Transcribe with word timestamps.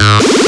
Yeah. 0.00 0.39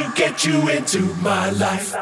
to 0.00 0.12
get 0.16 0.44
you 0.46 0.68
into 0.70 1.00
my 1.16 1.50
life. 1.50 1.94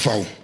Pharaon. 0.00 0.39